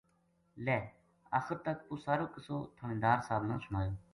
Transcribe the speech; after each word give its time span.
لے 0.65 0.77
آخر 1.39 1.57
تک 1.67 1.77
وہ 1.89 1.97
سارو 2.05 2.25
قصو 2.33 2.57
تھہانیدار 2.77 3.17
صاحب 3.27 3.41
نا 3.49 3.55
سنایو 3.65 3.93